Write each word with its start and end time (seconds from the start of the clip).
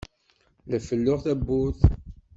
La 0.69 0.77
felluɣ 0.87 1.19
tawwurt. 1.21 1.81